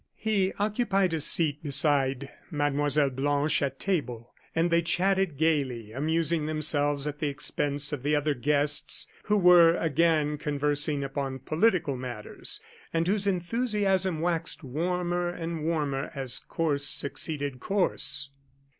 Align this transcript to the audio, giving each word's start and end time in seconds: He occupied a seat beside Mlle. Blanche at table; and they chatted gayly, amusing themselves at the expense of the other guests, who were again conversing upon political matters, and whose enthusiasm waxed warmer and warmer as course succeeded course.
He 0.17 0.51
occupied 0.57 1.13
a 1.13 1.21
seat 1.21 1.61
beside 1.61 2.31
Mlle. 2.49 3.11
Blanche 3.11 3.61
at 3.61 3.79
table; 3.79 4.33
and 4.55 4.71
they 4.71 4.81
chatted 4.81 5.37
gayly, 5.37 5.91
amusing 5.91 6.47
themselves 6.47 7.05
at 7.05 7.19
the 7.19 7.27
expense 7.27 7.93
of 7.93 8.01
the 8.01 8.15
other 8.15 8.33
guests, 8.33 9.05
who 9.25 9.37
were 9.37 9.75
again 9.77 10.39
conversing 10.39 11.03
upon 11.03 11.37
political 11.37 11.95
matters, 11.95 12.59
and 12.91 13.07
whose 13.07 13.27
enthusiasm 13.27 14.21
waxed 14.21 14.63
warmer 14.63 15.29
and 15.29 15.63
warmer 15.65 16.09
as 16.15 16.39
course 16.39 16.83
succeeded 16.87 17.59
course. 17.59 18.31